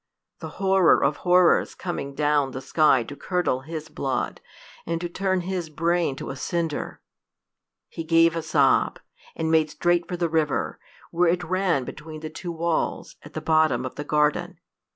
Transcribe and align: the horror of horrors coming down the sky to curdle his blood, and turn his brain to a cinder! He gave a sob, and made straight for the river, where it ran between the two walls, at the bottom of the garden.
the 0.39 0.47
horror 0.57 1.03
of 1.03 1.17
horrors 1.17 1.75
coming 1.75 2.15
down 2.15 2.49
the 2.49 2.59
sky 2.59 3.03
to 3.03 3.15
curdle 3.15 3.59
his 3.59 3.87
blood, 3.87 4.41
and 4.87 5.13
turn 5.13 5.41
his 5.41 5.69
brain 5.69 6.15
to 6.15 6.31
a 6.31 6.35
cinder! 6.35 6.99
He 7.87 8.03
gave 8.03 8.35
a 8.35 8.41
sob, 8.41 8.97
and 9.35 9.51
made 9.51 9.69
straight 9.69 10.07
for 10.07 10.17
the 10.17 10.27
river, 10.27 10.79
where 11.11 11.29
it 11.29 11.43
ran 11.43 11.83
between 11.83 12.21
the 12.21 12.31
two 12.31 12.51
walls, 12.51 13.17
at 13.21 13.33
the 13.35 13.41
bottom 13.41 13.85
of 13.85 13.93
the 13.93 14.03
garden. 14.03 14.57